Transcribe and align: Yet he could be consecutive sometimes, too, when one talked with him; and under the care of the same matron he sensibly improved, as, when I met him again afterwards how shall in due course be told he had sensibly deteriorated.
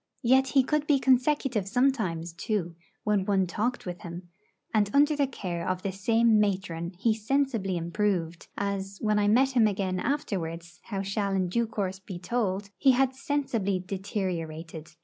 Yet 0.23 0.47
he 0.57 0.63
could 0.63 0.87
be 0.87 0.97
consecutive 0.97 1.67
sometimes, 1.67 2.33
too, 2.33 2.73
when 3.03 3.23
one 3.23 3.45
talked 3.45 3.85
with 3.85 4.01
him; 4.01 4.29
and 4.73 4.89
under 4.95 5.15
the 5.15 5.27
care 5.27 5.69
of 5.69 5.83
the 5.83 5.91
same 5.91 6.39
matron 6.39 6.93
he 6.97 7.13
sensibly 7.13 7.77
improved, 7.77 8.47
as, 8.57 8.97
when 8.99 9.19
I 9.19 9.27
met 9.27 9.51
him 9.51 9.67
again 9.67 9.99
afterwards 9.99 10.79
how 10.85 11.03
shall 11.03 11.33
in 11.35 11.49
due 11.49 11.67
course 11.67 11.99
be 11.99 12.17
told 12.17 12.71
he 12.79 12.93
had 12.93 13.13
sensibly 13.13 13.77
deteriorated. 13.77 14.89